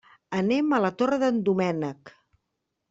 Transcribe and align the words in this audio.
Anem 0.37 0.71
a 0.73 0.79
la 0.85 0.91
Torre 1.03 1.21
d'en 1.25 1.39
Doménec. 1.51 2.15